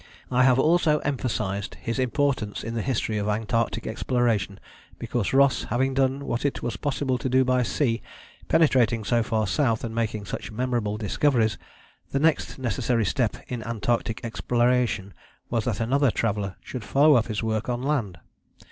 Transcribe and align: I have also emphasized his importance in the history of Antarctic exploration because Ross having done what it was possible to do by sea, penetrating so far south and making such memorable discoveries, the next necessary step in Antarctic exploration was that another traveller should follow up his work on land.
I 0.31 0.41
have 0.41 0.57
also 0.57 0.97
emphasized 1.01 1.75
his 1.75 1.99
importance 1.99 2.63
in 2.63 2.73
the 2.73 2.81
history 2.81 3.19
of 3.19 3.29
Antarctic 3.29 3.85
exploration 3.85 4.59
because 4.97 5.31
Ross 5.31 5.65
having 5.65 5.93
done 5.93 6.25
what 6.25 6.43
it 6.43 6.63
was 6.63 6.75
possible 6.75 7.19
to 7.19 7.29
do 7.29 7.45
by 7.45 7.61
sea, 7.61 8.01
penetrating 8.47 9.03
so 9.03 9.21
far 9.21 9.45
south 9.45 9.83
and 9.83 9.93
making 9.93 10.25
such 10.25 10.51
memorable 10.51 10.97
discoveries, 10.97 11.59
the 12.09 12.19
next 12.19 12.57
necessary 12.57 13.05
step 13.05 13.35
in 13.47 13.61
Antarctic 13.61 14.19
exploration 14.25 15.13
was 15.51 15.65
that 15.65 15.79
another 15.79 16.09
traveller 16.09 16.55
should 16.63 16.83
follow 16.83 17.13
up 17.13 17.27
his 17.27 17.43
work 17.43 17.69
on 17.69 17.83
land. 17.83 18.17